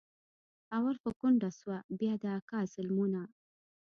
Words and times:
اول 0.77 0.95
خو 1.01 1.09
کونډه 1.19 1.49
سوه 1.59 1.77
بيا 1.99 2.13
د 2.21 2.23
اکا 2.39 2.59
ظلمونه. 2.73 3.21